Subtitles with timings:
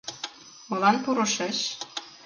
[0.69, 1.57] —Молан пурышыч?